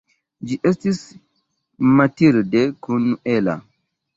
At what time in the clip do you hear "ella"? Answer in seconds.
3.39-3.59